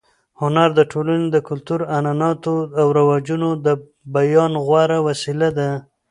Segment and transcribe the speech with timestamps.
[0.41, 3.67] هنر د ټولنې د کلتور، عنعناتو او رواجونو د
[4.15, 5.69] بیان غوره وسیله ده.